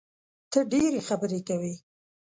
[0.51, 1.73] ته ډېري خبري کوې!